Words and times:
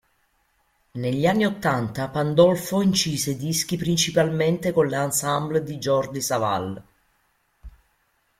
Negli 0.93 1.27
anni 1.27 1.45
ottanta 1.45 2.09
Pandolfo 2.09 2.81
incise 2.81 3.37
dischi 3.37 3.77
principalmente 3.77 4.71
con 4.73 4.87
le 4.87 4.95
ensemble 4.97 5.61
di 5.61 5.77
Jordi 5.77 6.21
Savall. 6.21 6.83